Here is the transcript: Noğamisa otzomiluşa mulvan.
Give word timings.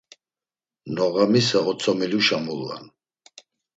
Noğamisa 0.95 1.59
otzomiluşa 1.69 2.37
mulvan. 2.45 2.85